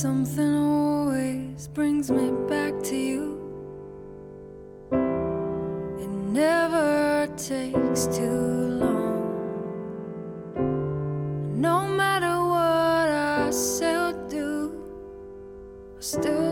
[0.00, 3.24] Something always brings me back to you.
[4.92, 9.18] It never takes too long.
[11.60, 14.70] No matter what I still do,
[15.96, 16.47] I still.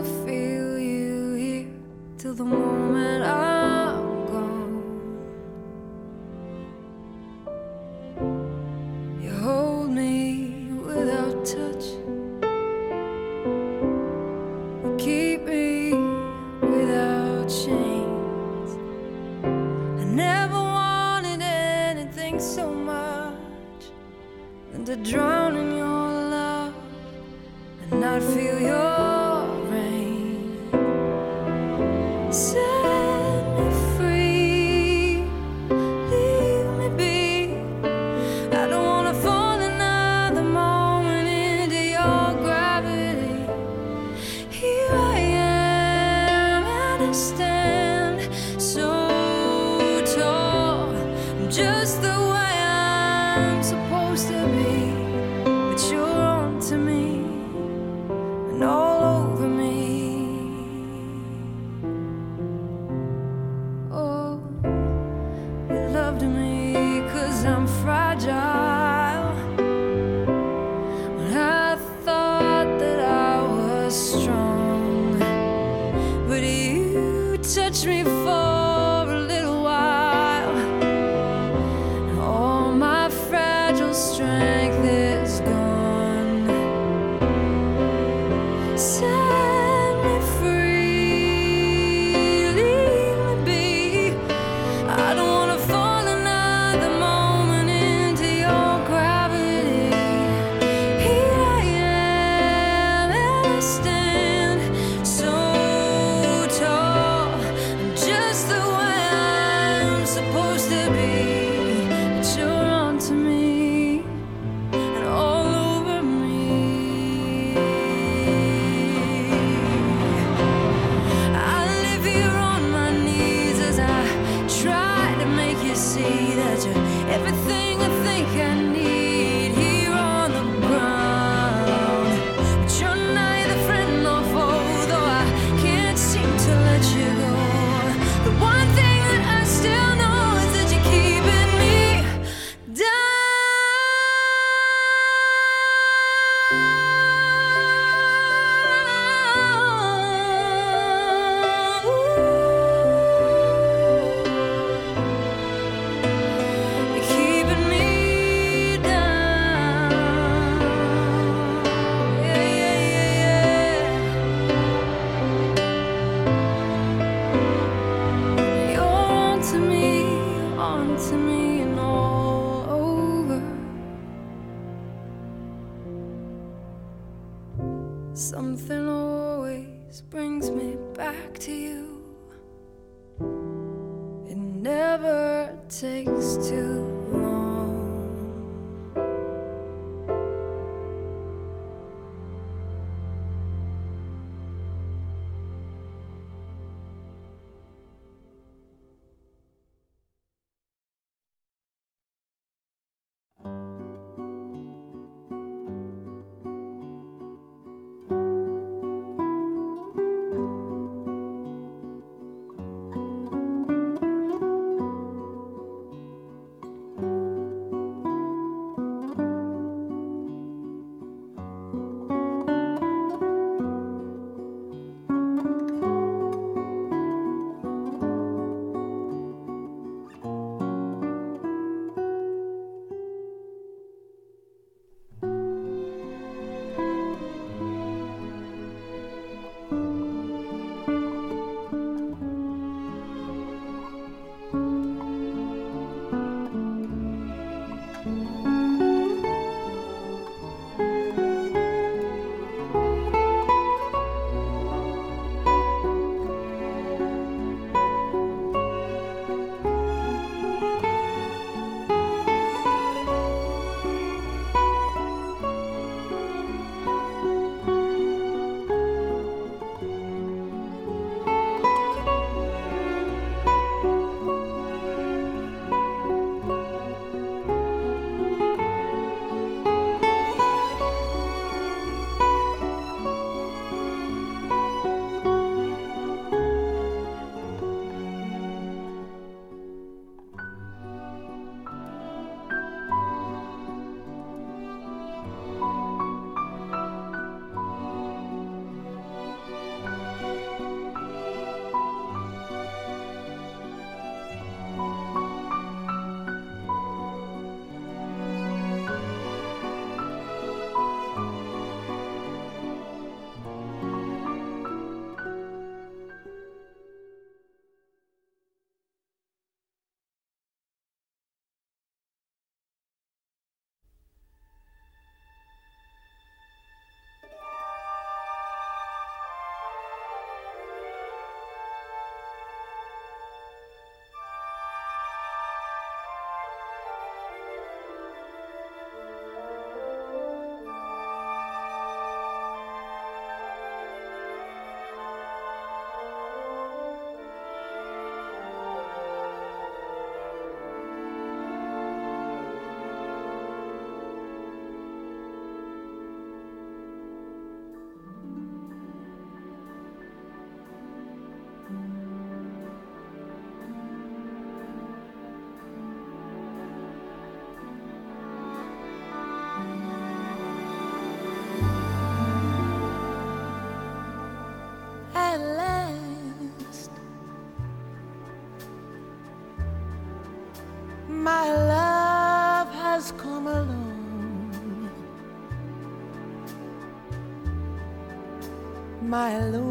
[389.27, 389.66] I alone?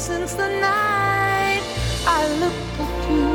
[0.00, 1.62] Since the night
[2.06, 3.28] I looked at you.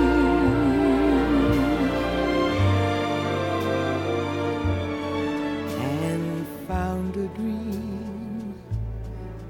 [5.78, 8.56] And found a dream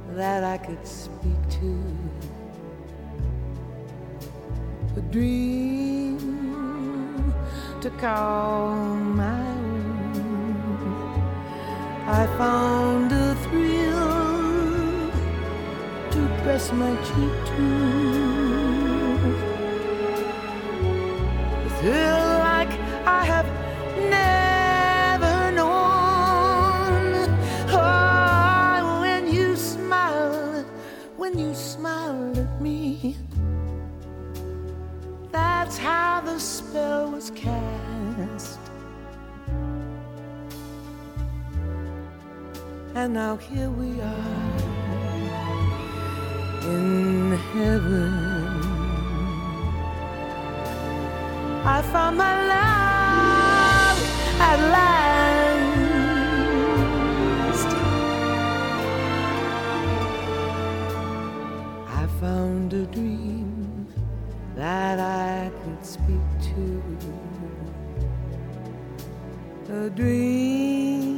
[0.09, 1.71] that I could speak to.
[4.97, 6.19] A dream
[7.79, 8.75] to call
[9.23, 10.55] my own.
[12.07, 12.64] I found
[16.45, 17.65] press my cheek to.
[21.79, 22.73] Thrill like
[23.19, 23.49] I have
[24.11, 27.03] never known.
[27.71, 30.67] Oh, when you smiled,
[31.17, 33.17] when you smiled at me,
[35.31, 38.59] that's how the spell was cast.
[42.93, 44.74] And now here we are
[46.65, 48.13] in heaven.
[51.63, 53.97] I found my love
[54.49, 54.95] at last.
[61.87, 63.87] I found a dream
[64.55, 66.81] that I could speak to.
[69.67, 71.15] A dream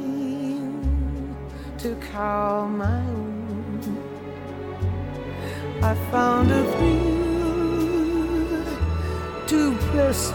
[1.77, 2.46] to call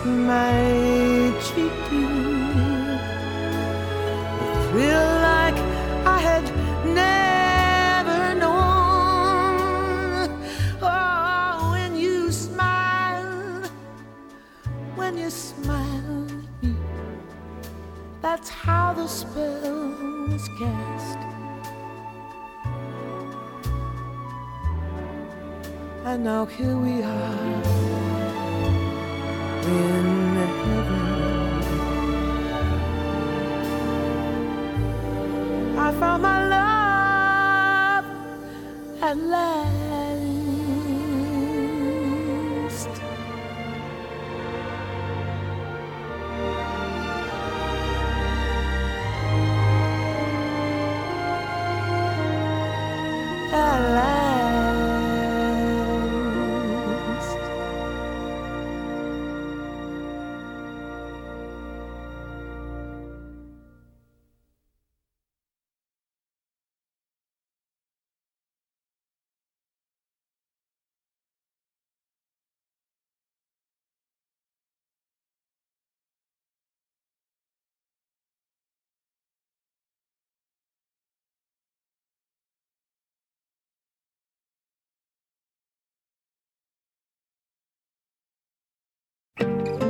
[0.05, 1.73] my cheek.
[4.41, 5.59] A thrill like
[6.07, 6.45] I had
[6.85, 10.29] never known.
[10.83, 13.63] Oh, when you smile,
[14.97, 16.75] when you smile at me,
[18.21, 19.95] that's how the spell
[20.29, 21.19] was cast.
[26.05, 28.12] And now here we are
[29.73, 31.01] in heaven.
[35.79, 38.05] I found my love
[39.03, 39.72] at last.
[89.39, 89.82] Thank you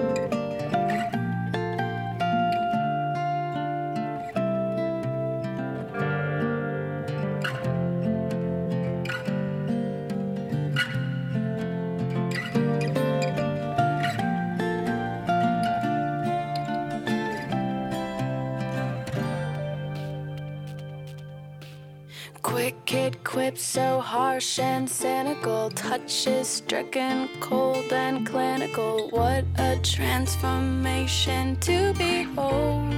[23.32, 29.08] quips so harsh and cynical, touches stricken, cold and clinical.
[29.08, 32.92] What a transformation to behold.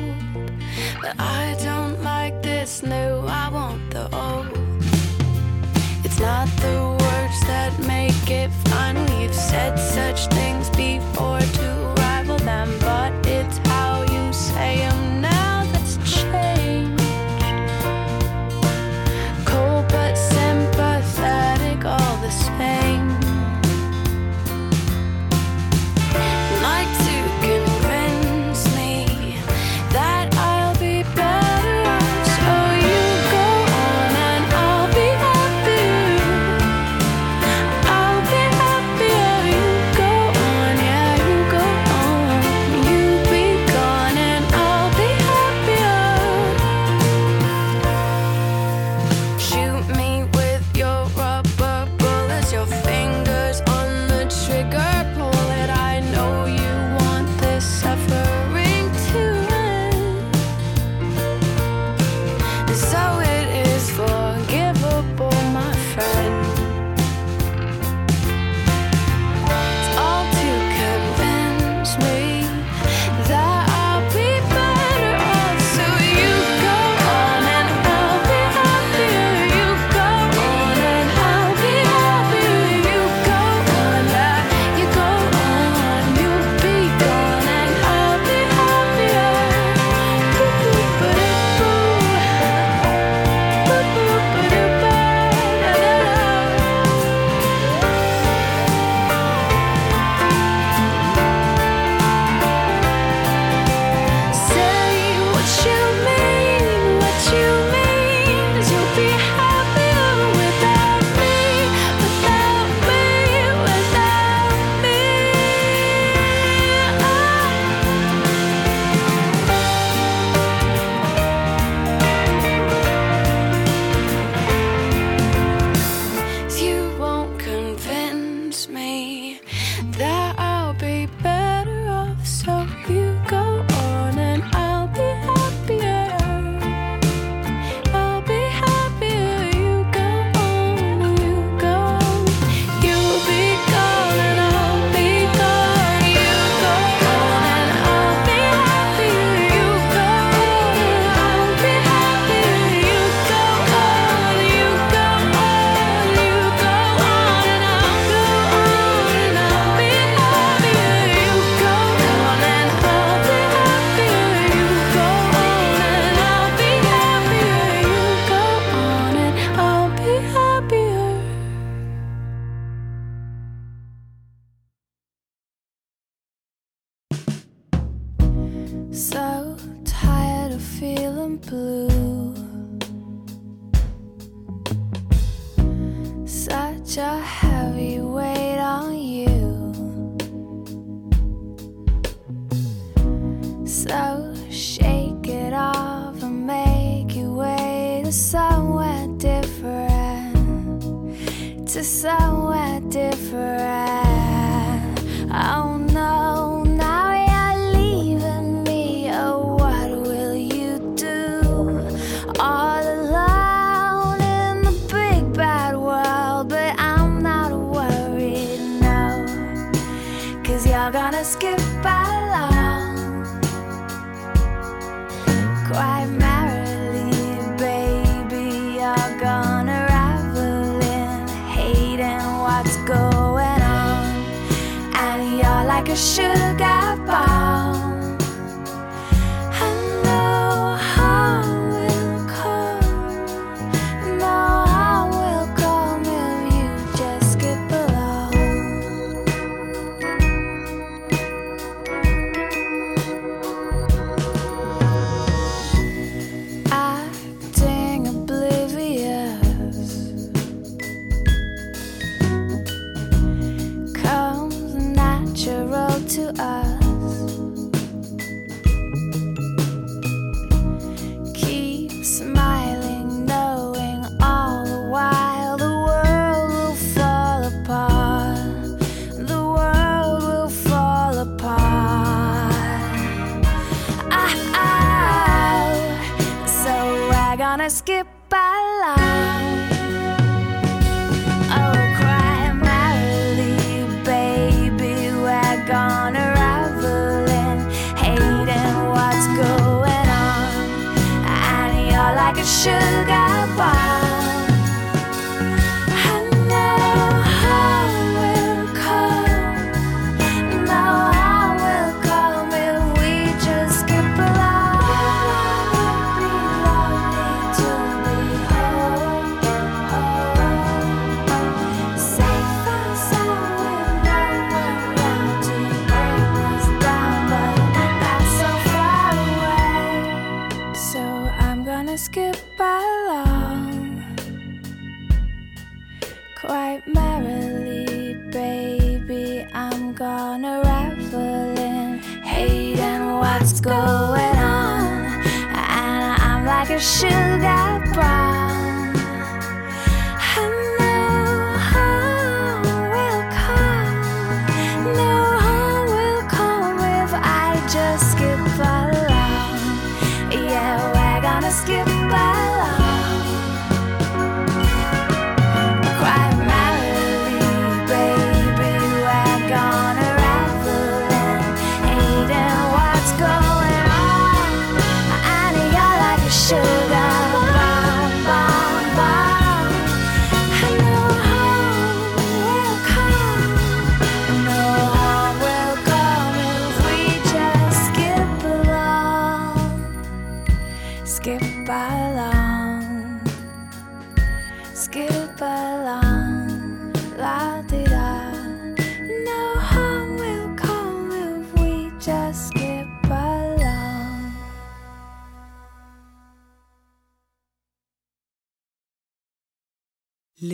[1.01, 4.49] But I don't like this new, I want the old.
[6.05, 8.97] It's not the words that make it fun.
[9.17, 11.43] We've said such things before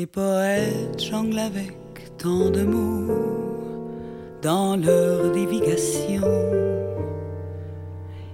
[0.00, 1.76] Les poètes jonglent avec
[2.16, 3.90] tant de mots
[4.40, 6.22] dans leur divagation.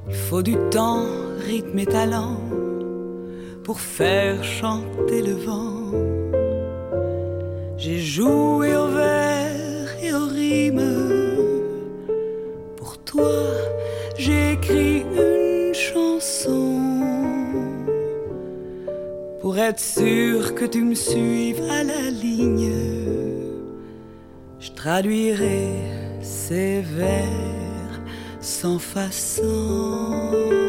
[0.08, 1.02] Il faut du temps,
[1.44, 2.38] rythme et talent
[3.64, 5.90] pour faire chanter le vent.
[7.76, 10.94] J'ai joué au vers et aux rimes.
[12.76, 13.42] Pour toi,
[14.16, 14.95] j'ai écrit
[19.56, 22.70] pour être sûr que tu me suives à la ligne,
[24.60, 25.70] je traduirai
[26.20, 28.02] ces vers
[28.38, 30.65] sans façon.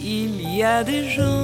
[0.00, 1.35] Il y a des gens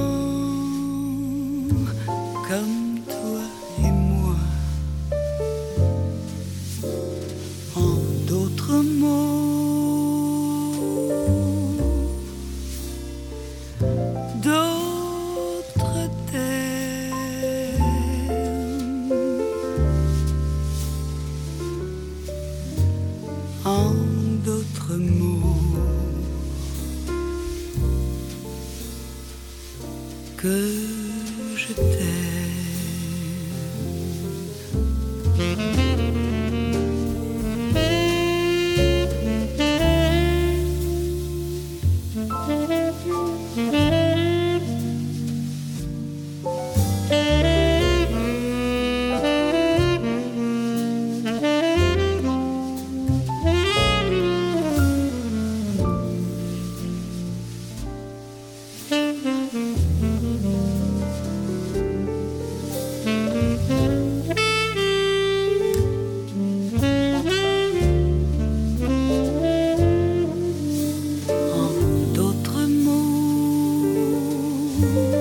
[74.81, 75.12] 음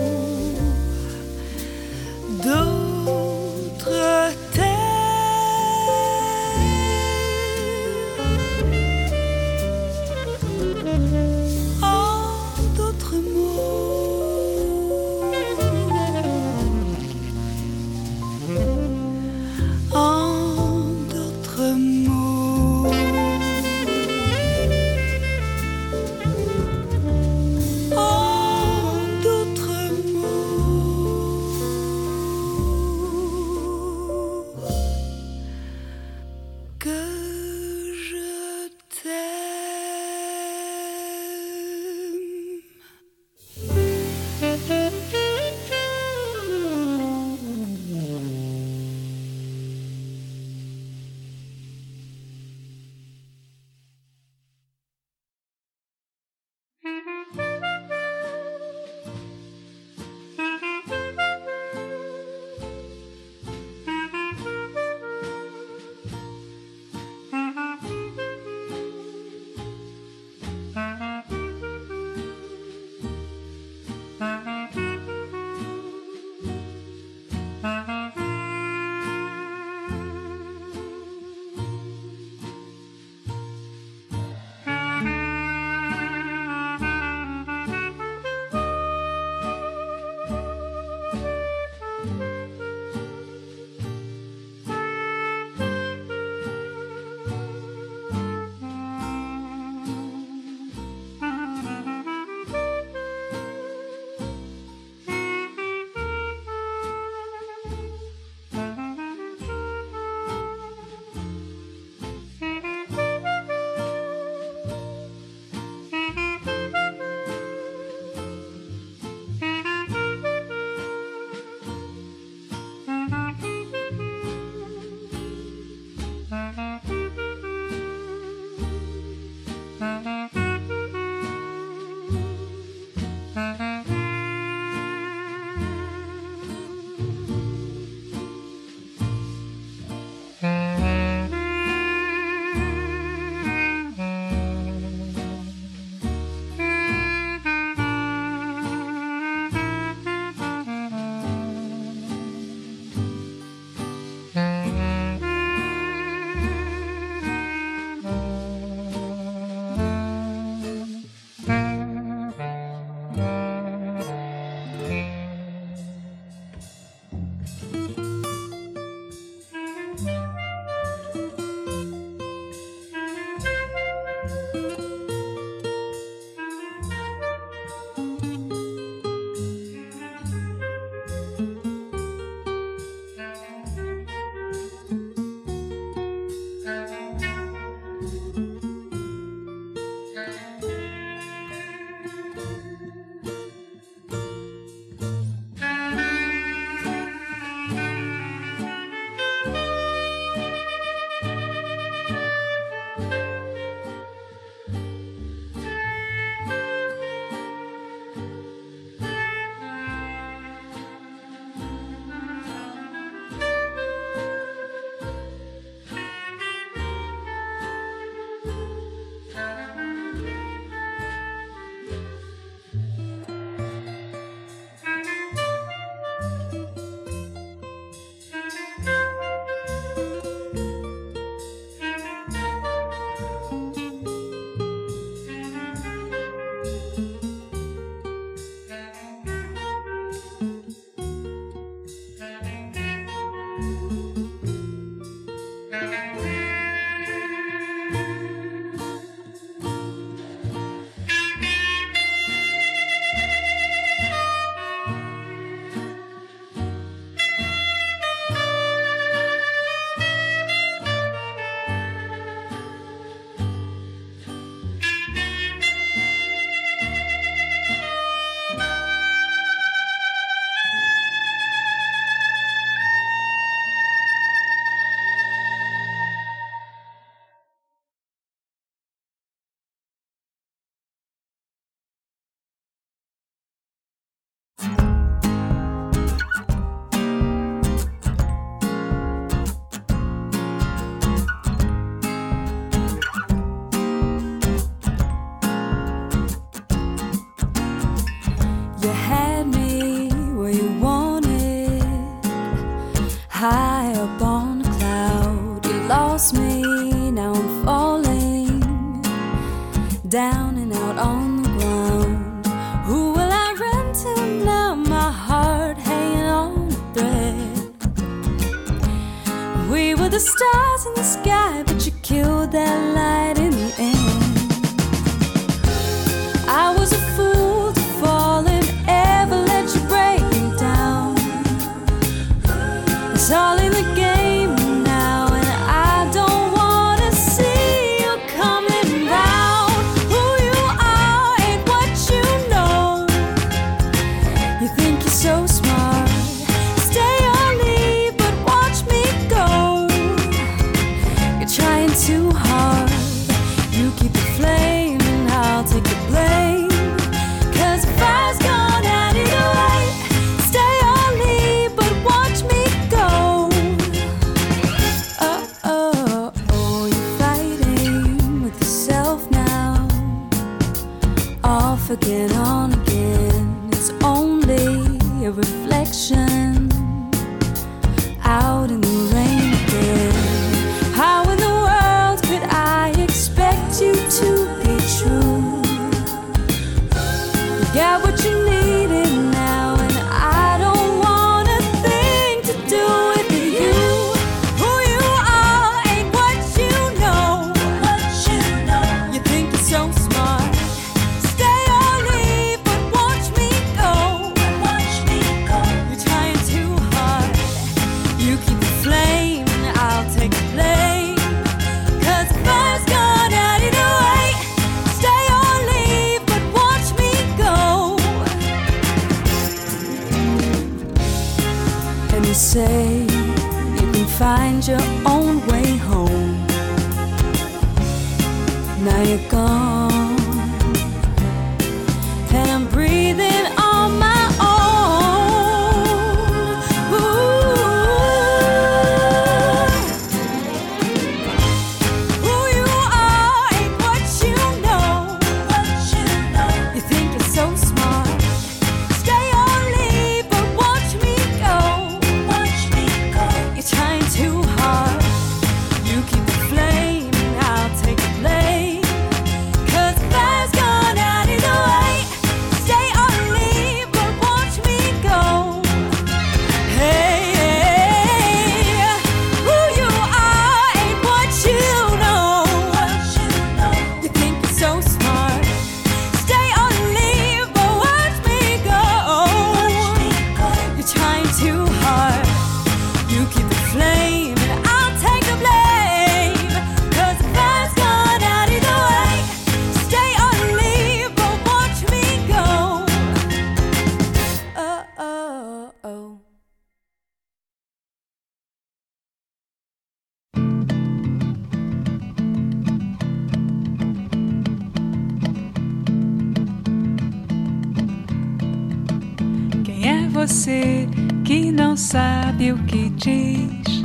[511.72, 513.82] não sabe o que diz?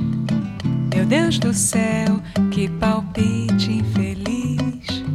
[0.94, 2.20] Meu Deus do céu,
[2.52, 5.06] que palpite infeliz.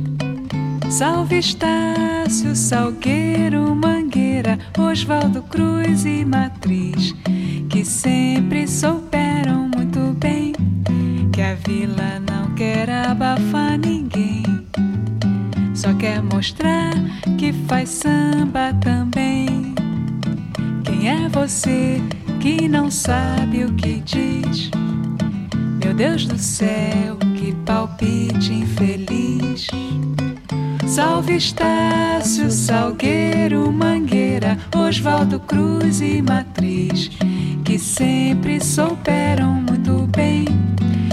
[0.88, 7.14] Salve Estácio, Salgueiro, Mangueira, Oswaldo Cruz e Matriz,
[7.68, 10.54] que sempre souberam muito bem
[11.30, 14.44] que a vila não quer abafar ninguém.
[15.74, 16.94] Só quer mostrar
[17.36, 19.74] que faz samba também.
[20.84, 22.00] Quem é você
[22.42, 24.68] que não sabe o que diz?
[25.80, 29.68] Meu Deus do céu, que palpite infeliz.
[30.84, 37.12] Salve Estácio, Salgueiro, Mangueira, Oswaldo Cruz e Matriz,
[37.64, 40.44] que sempre souberam muito bem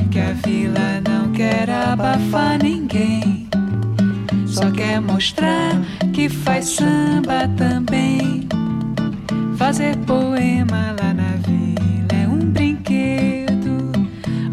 [0.09, 3.47] que a vila não quer abafar ninguém.
[4.47, 5.79] Só quer mostrar
[6.11, 8.49] que faz samba também.
[9.59, 11.28] Fazer poema lá na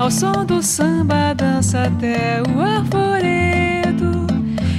[0.07, 4.29] Ao som do samba dança até o arvoredo.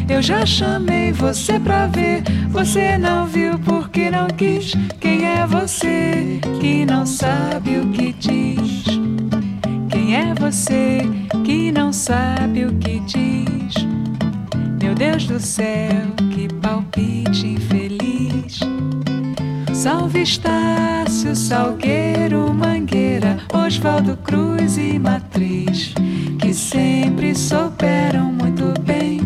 [0.08, 4.72] Eu já chamei você pra ver, você não viu porque não quis.
[5.02, 8.86] Quem é você que não sabe o que diz?
[9.92, 11.00] Quem é você
[11.44, 13.86] que não sabe o que diz?
[14.82, 17.87] Meu Deus do céu, que palpite infeliz.
[19.88, 25.94] Salve Estácio, Salgueiro, Mangueira, Oswaldo Cruz e Matriz,
[26.42, 29.22] que sempre souberam muito bem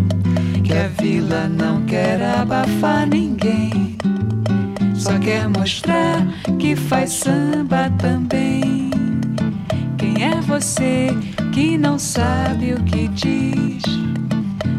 [0.64, 3.98] que a vila não quer abafar ninguém.
[4.94, 6.28] Só quer mostrar
[6.60, 8.92] que faz samba também.
[9.98, 11.08] Quem é você
[11.52, 13.84] que não sabe o que diz.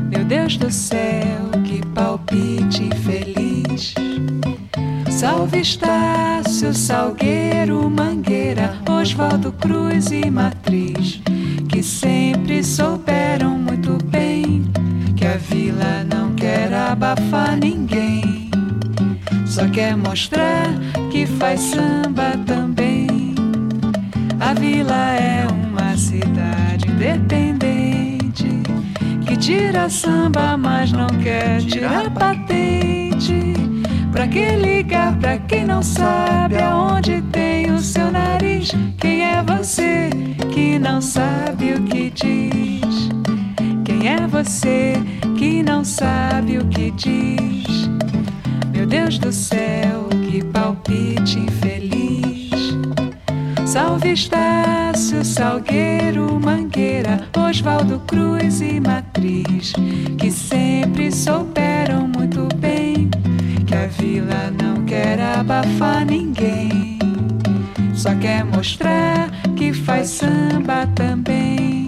[0.09, 3.97] Meu Deus do céu, que palpite infeliz.
[5.23, 11.23] Salve Estácio, Salgueiro, Mangueira, Oswaldo Cruz e Matriz,
[11.69, 14.65] que sempre souberam muito bem
[15.15, 18.51] que a vila não quer abafar ninguém,
[19.47, 20.67] só quer mostrar
[21.13, 23.37] que faz samba também.
[24.41, 28.61] A vila é uma cidade independente
[29.25, 33.72] que tira samba, mas não quer tirar patente.
[34.13, 38.71] Pra que ligar pra quem não sabe aonde tem o seu nariz?
[38.99, 40.11] Quem é você
[40.53, 43.09] que não sabe o que diz?
[43.87, 44.95] Quem é você
[45.39, 47.89] que não sabe o que diz?
[48.71, 52.77] Meu Deus do céu, que palpite infeliz.
[53.65, 59.73] Salve Estácio, Salgueiro, Mangueira, Oswaldo Cruz e Matriz,
[60.19, 61.52] que sempre souberam
[64.03, 66.99] vila não quer abafar ninguém,
[67.95, 71.87] só quer mostrar que faz samba também.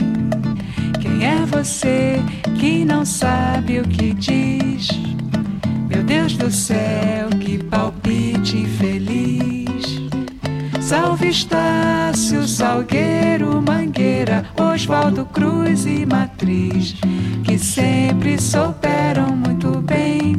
[1.01, 2.23] Quem é você
[2.57, 4.89] que não sabe o que diz?
[5.89, 9.85] Meu Deus do céu, que palpite infeliz.
[10.81, 16.95] Salve Estácio, Salgueiro, Mangueira, Oswaldo Cruz e Matriz,
[17.43, 20.37] que sempre souberam muito bem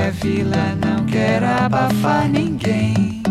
[0.00, 3.22] a vila não quer abafar ninguém,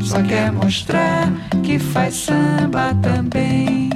[0.00, 1.30] só quer mostrar
[1.62, 3.90] que faz samba também.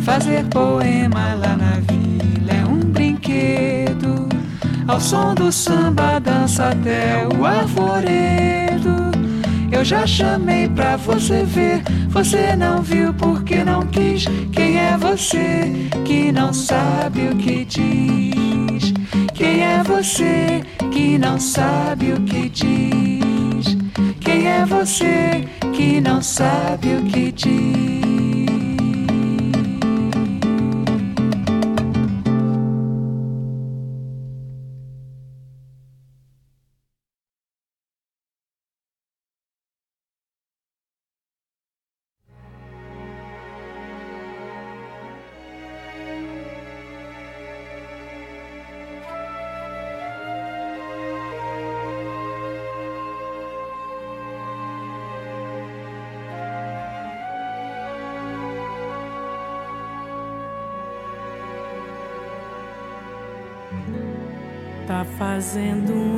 [0.00, 4.28] Fazer poema lá na vila é um brinquedo,
[4.88, 9.10] ao som do samba dança até o arvoredo.
[9.70, 14.24] Eu já chamei pra você ver, você não viu porque não quis.
[14.52, 18.92] Quem é você que não sabe o que diz?
[19.32, 23.76] Quem é você que não sabe o que diz?
[24.20, 28.09] Quem é você que não sabe o que diz?
[65.52, 66.09] Tá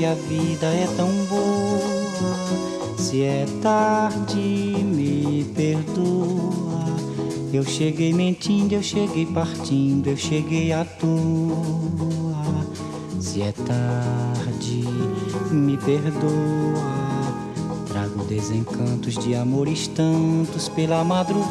[0.00, 2.96] que a vida é tão boa.
[2.96, 4.34] Se é tarde,
[4.82, 6.86] me perdoa.
[7.52, 11.10] Eu cheguei mentindo, eu cheguei partindo, eu cheguei à toa.
[13.20, 14.84] Se é tarde,
[15.50, 16.22] me perdoa.
[17.86, 21.50] Trago desencantos de amores tantos pela madrugada.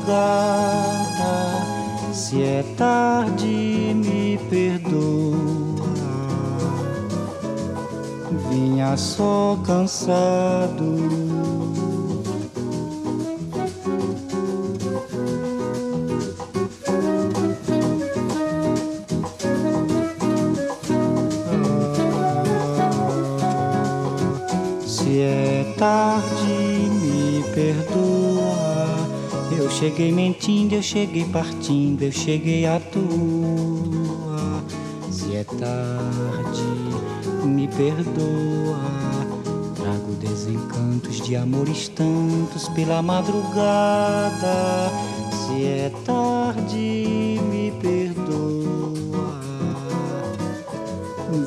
[2.14, 5.49] Se é tarde, me perdoa.
[8.60, 10.84] Vinha só cansado.
[24.86, 26.28] Se é tarde,
[27.02, 29.08] me perdoa.
[29.58, 33.09] Eu cheguei mentindo, eu cheguei partindo, eu cheguei à toa.
[37.80, 38.78] Perdoa.
[39.74, 44.92] Trago desencantos de amores tantos pela madrugada.
[45.32, 49.40] Se é tarde, me perdoa.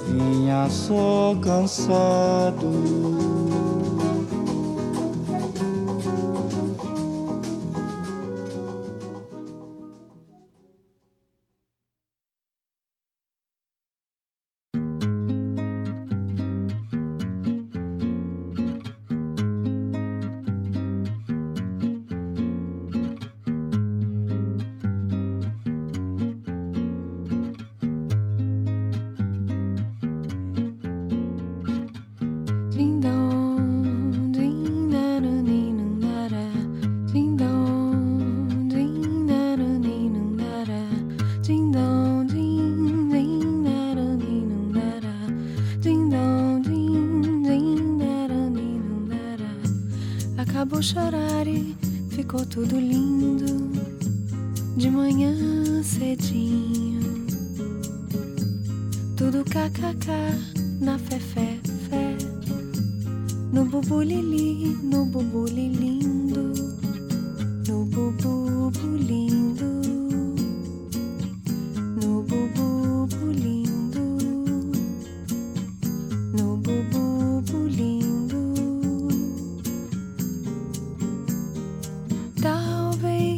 [0.09, 3.02] Vinha só cansado.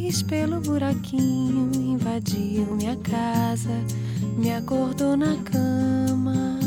[0.05, 3.71] Talvez pelo buraquinho invadiu minha casa,
[4.37, 6.59] me acordou na cama,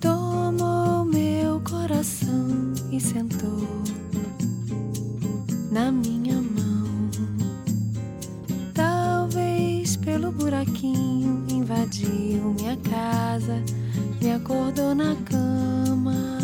[0.00, 3.66] tomou meu coração e sentou
[5.72, 7.10] na minha mão.
[8.72, 13.60] Talvez pelo buraquinho invadiu minha casa,
[14.22, 16.38] me acordou na cama,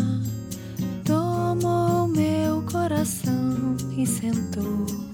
[1.05, 5.04] tomou meu coração e sentou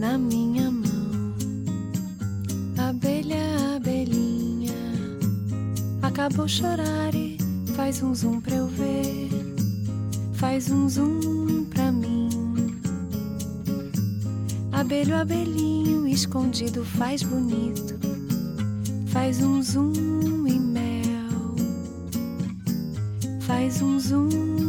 [0.00, 1.34] na minha mão.
[2.88, 4.72] Abelha, abelhinha,
[6.00, 7.36] acabou chorar e
[7.76, 9.28] faz um zoom pra eu ver.
[10.32, 12.30] Faz um zoom pra mim.
[14.72, 18.00] Abelho, abelhinho, escondido, faz bonito.
[19.08, 21.54] Faz um zoom e mel.
[23.42, 24.59] Faz um zoom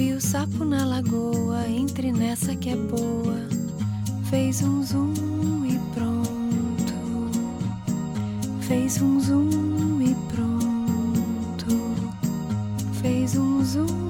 [0.00, 3.36] Vi o sapo na lagoa, entre nessa que é boa.
[4.30, 6.94] Fez um zoom e pronto.
[8.62, 11.66] Fez um zoom e pronto.
[13.02, 14.09] Fez um zoom.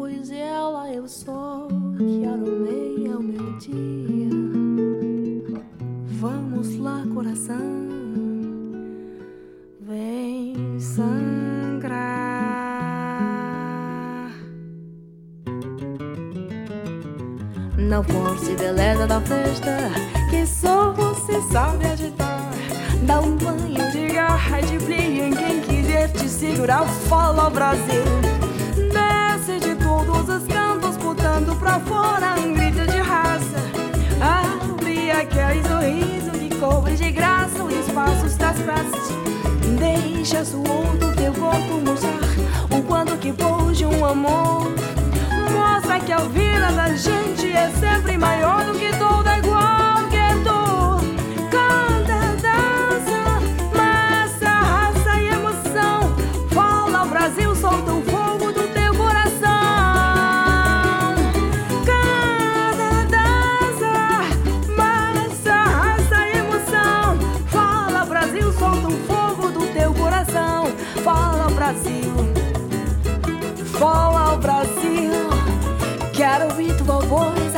[0.00, 4.30] Pois ela eu sou que aromei ao meu dia.
[6.18, 7.58] Vamos lá, coração,
[9.78, 12.00] vem sangrar.
[17.76, 19.90] Não force beleza da festa,
[20.30, 22.50] que só você sabe agitar.
[23.06, 26.86] Dá um banho de garra de brilho em quem quiser te segurar.
[26.88, 28.29] Fala Brasil.
[31.40, 33.56] Botando pra fora um grito de raça.
[34.20, 39.10] Abre aquele sorriso que cobre de graça os espaços das praças.
[39.78, 44.72] Deixa suor do teu corpo mostrar o quanto que pôde um amor.
[45.52, 49.29] Mostra que a vida da gente é sempre maior do que toda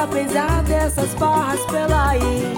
[0.02, 2.54] apesar dessas barras pela aí.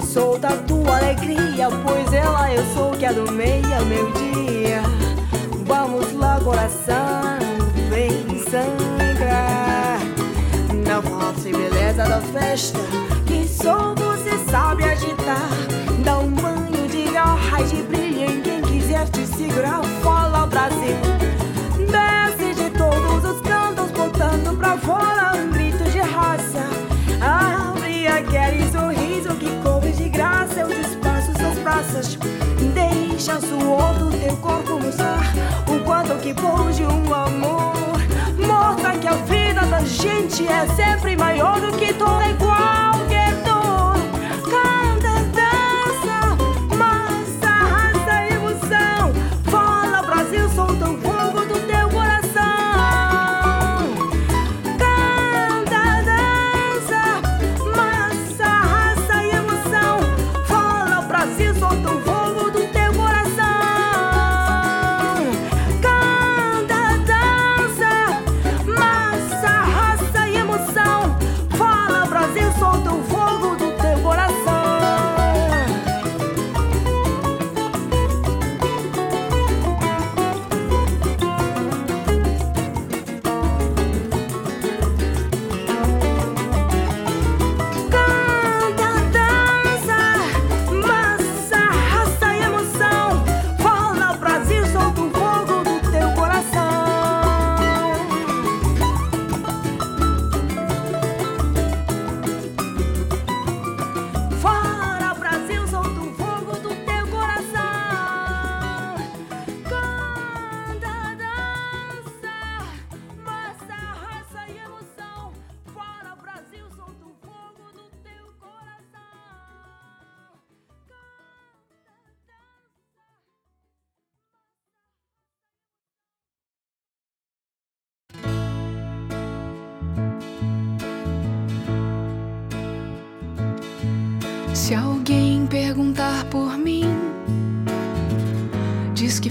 [0.00, 4.82] Solta tua alegria, pois ela eu sou que é do meia meu dia.
[5.66, 7.38] Vamos lá, coração,
[7.90, 9.98] vem sangrar.
[10.86, 12.78] Na falsa beleza da festa,
[13.26, 15.48] que só você sabe agitar.
[16.02, 19.82] Dá um banho de garra e de brilho em quem quiser te segurar.
[20.02, 21.17] Fala, Brasil.
[33.38, 35.32] Deixa suor do teu corpo mostrar
[35.68, 37.96] o quanto que pôde um amor.
[38.36, 42.97] Mostra que a vida da gente é sempre maior do que toda igual.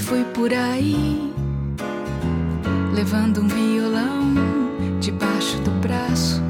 [0.07, 1.33] fui por aí
[2.93, 4.33] levando um violão
[5.01, 6.41] debaixo do braço.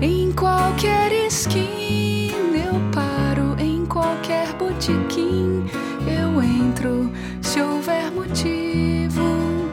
[0.00, 5.64] Em qualquer esquina eu paro, em qualquer botequim
[6.06, 7.10] eu entro,
[7.42, 9.68] se houver motivo.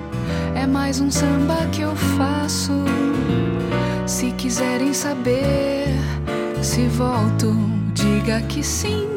[0.56, 2.74] É mais um samba que eu faço.
[4.08, 5.86] Se quiserem saber
[6.64, 7.56] se volto,
[7.94, 9.17] diga que sim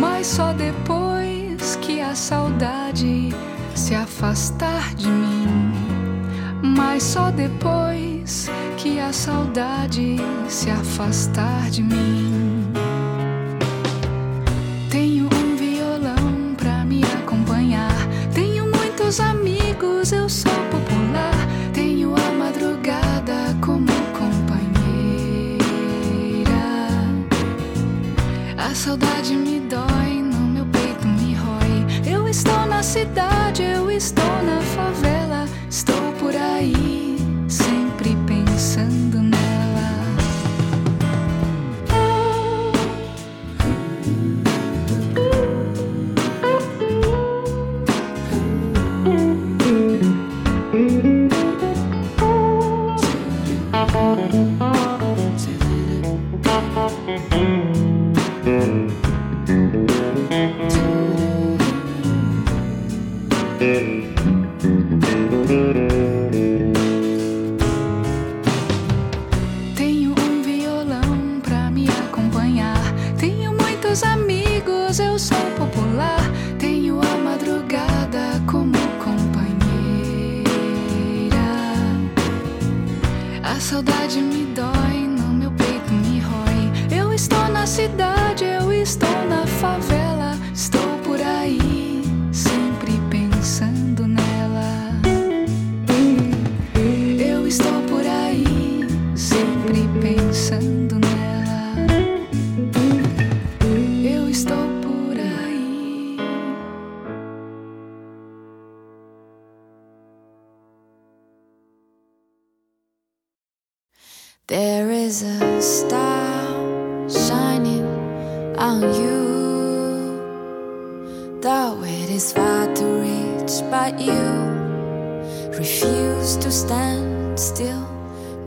[0.00, 3.30] mas só depois que a saudade
[3.74, 5.72] se afastar de mim.
[6.62, 10.16] Mas só depois que a saudade
[10.48, 12.43] se afastar de mim.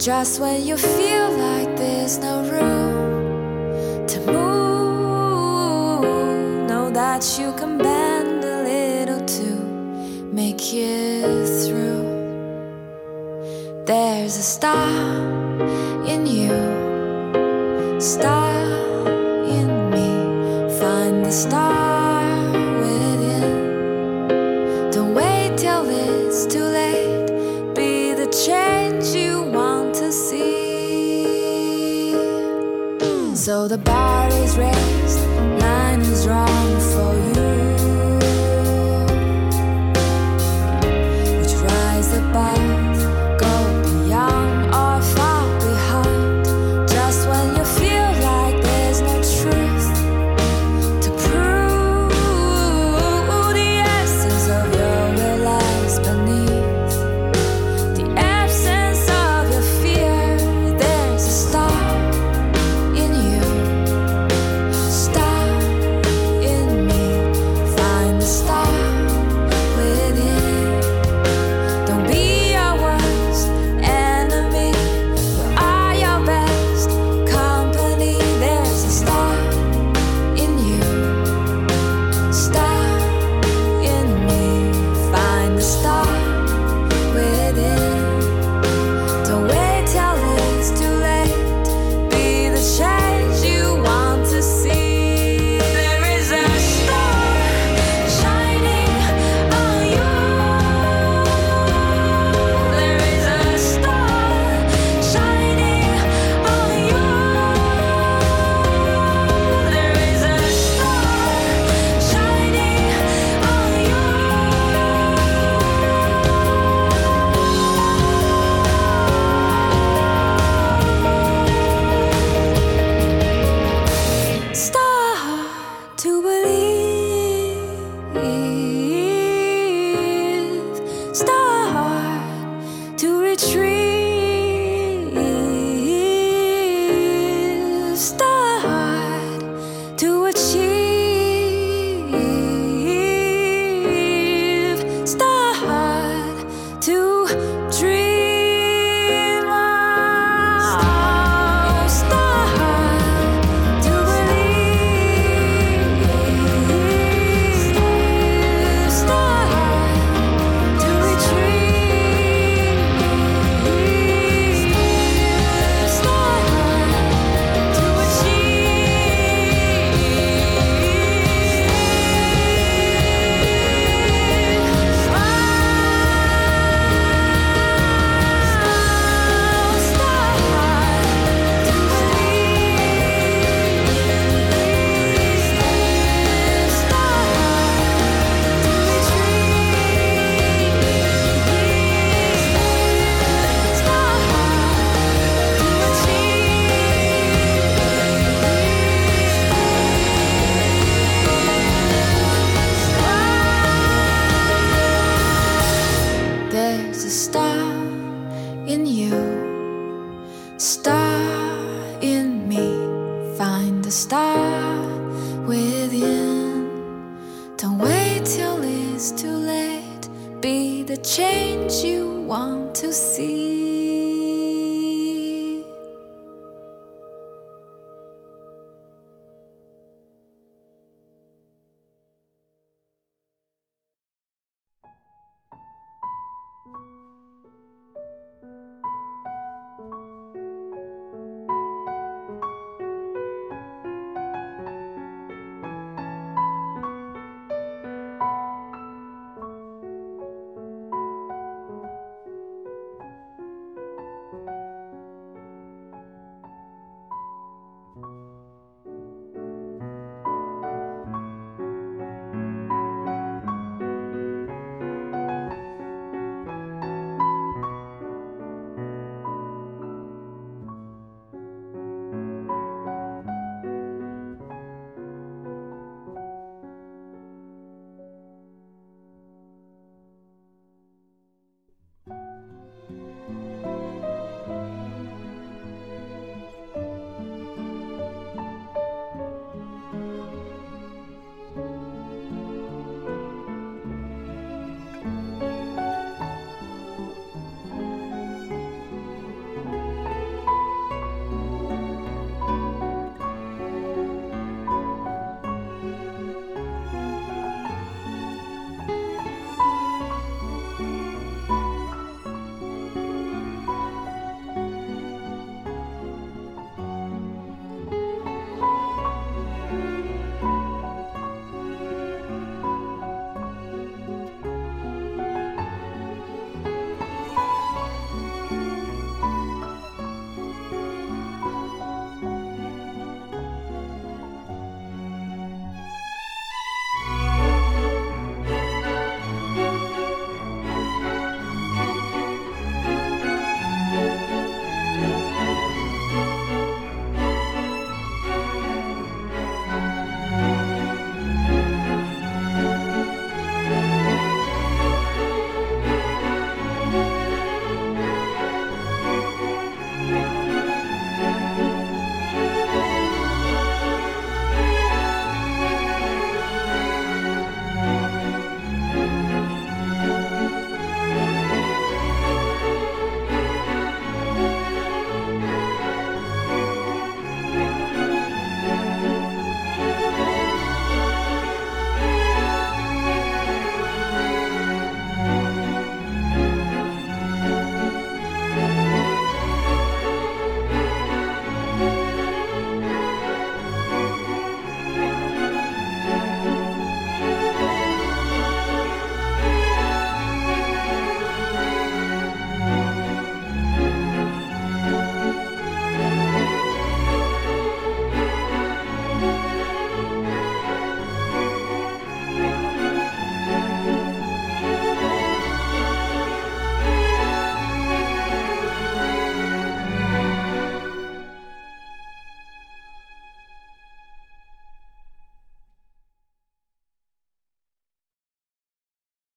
[0.07, 1.06] just when you feel